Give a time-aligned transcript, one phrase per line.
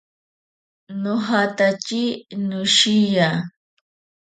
[1.01, 2.01] Nojatatsi
[2.47, 3.29] noshiya.